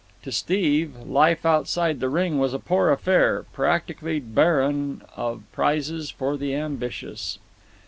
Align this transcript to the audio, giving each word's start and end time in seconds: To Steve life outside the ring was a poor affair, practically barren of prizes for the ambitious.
To 0.23 0.31
Steve 0.31 0.97
life 0.97 1.45
outside 1.45 1.99
the 1.99 2.09
ring 2.09 2.39
was 2.39 2.55
a 2.55 2.57
poor 2.59 2.89
affair, 2.89 3.43
practically 3.53 4.19
barren 4.19 5.03
of 5.15 5.43
prizes 5.51 6.09
for 6.09 6.37
the 6.37 6.55
ambitious. 6.55 7.37